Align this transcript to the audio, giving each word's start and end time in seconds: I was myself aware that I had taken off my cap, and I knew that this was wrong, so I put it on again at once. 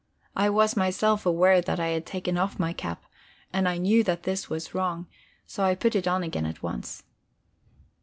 I 0.35 0.49
was 0.49 0.75
myself 0.75 1.27
aware 1.27 1.61
that 1.61 1.79
I 1.79 1.89
had 1.89 2.07
taken 2.07 2.35
off 2.35 2.57
my 2.57 2.73
cap, 2.73 3.05
and 3.53 3.69
I 3.69 3.77
knew 3.77 4.03
that 4.05 4.23
this 4.23 4.49
was 4.49 4.73
wrong, 4.73 5.05
so 5.45 5.63
I 5.63 5.75
put 5.75 5.95
it 5.95 6.07
on 6.07 6.23
again 6.23 6.47
at 6.47 6.63
once. 6.63 7.03